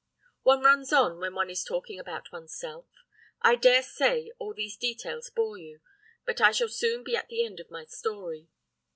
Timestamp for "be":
7.03-7.15